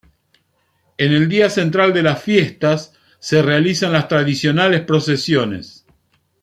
[0.97, 5.85] En el día central de las fiestas se realizan las tradicionales procesiones.